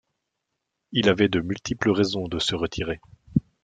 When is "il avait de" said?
0.93-1.41